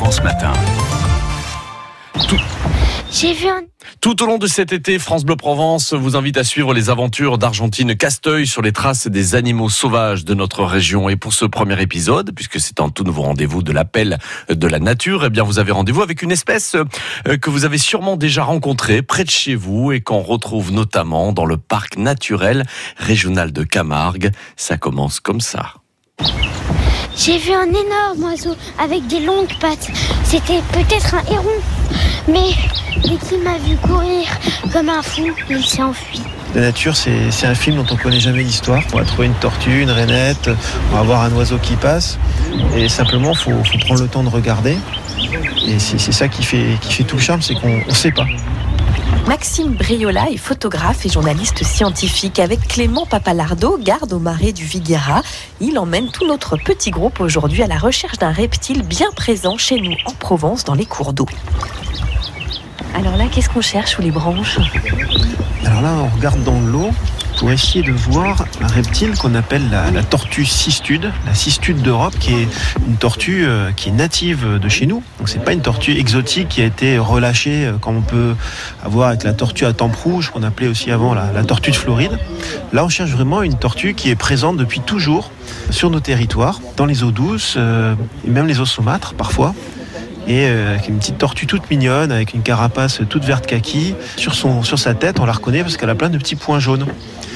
[0.00, 0.52] Provence Matin.
[3.12, 3.60] J'ai vu un...
[4.00, 7.36] Tout au long de cet été, France Bleu Provence vous invite à suivre les aventures
[7.36, 11.10] d'Argentine Casteuil sur les traces des animaux sauvages de notre région.
[11.10, 14.18] Et pour ce premier épisode, puisque c'est un tout nouveau rendez-vous de l'appel
[14.48, 17.76] de la nature, eh bien vous avez rendez-vous avec une espèce euh, que vous avez
[17.76, 22.64] sûrement déjà rencontrée près de chez vous et qu'on retrouve notamment dans le parc naturel
[22.96, 24.30] régional de Camargue.
[24.56, 25.74] Ça commence comme ça.
[27.16, 29.88] J'ai vu un énorme oiseau avec des longues pattes.
[30.24, 31.60] C'était peut-être un héron.
[32.28, 32.50] Mais
[33.02, 34.26] dès qu'il m'a vu courir
[34.72, 36.22] comme un fou, il s'est enfui.
[36.54, 38.82] La nature, c'est un film dont on connaît jamais l'histoire.
[38.92, 40.50] On va trouver une tortue, une rainette,
[40.92, 42.18] on va voir un oiseau qui passe.
[42.76, 44.76] Et simplement, il faut, prendre le temps de regarder.
[45.66, 48.10] Et c'est c'est ça qui fait, qui fait tout le charme, c'est qu'on ne sait
[48.10, 48.26] pas.
[49.26, 52.38] Maxime Briola est photographe et journaliste scientifique.
[52.38, 55.22] Avec Clément Papalardo, garde au marais du Viguera,
[55.60, 59.80] il emmène tout notre petit groupe aujourd'hui à la recherche d'un reptile bien présent chez
[59.80, 61.26] nous en Provence dans les cours d'eau.
[62.94, 64.58] Alors là, qu'est-ce qu'on cherche sous les branches?
[65.64, 66.90] Alors là, on regarde dans l'eau
[67.40, 72.34] pour essayer de voir un reptile qu'on appelle la, tortue cistude, la cistude d'Europe, qui
[72.34, 72.48] est
[72.86, 75.02] une tortue euh, qui est native de chez nous.
[75.18, 78.34] Donc c'est pas une tortue exotique qui a été relâchée euh, comme on peut
[78.84, 81.76] avoir avec la tortue à tempe rouge, qu'on appelait aussi avant la, la tortue de
[81.76, 82.18] Floride.
[82.74, 85.30] Là, on cherche vraiment une tortue qui est présente depuis toujours
[85.70, 87.94] sur nos territoires, dans les eaux douces, euh,
[88.26, 89.54] et même les eaux saumâtres parfois
[90.26, 93.94] et euh, avec une petite tortue toute mignonne avec une carapace toute verte kaki.
[94.16, 96.58] Sur, son, sur sa tête, on la reconnaît parce qu'elle a plein de petits points
[96.58, 96.86] jaunes.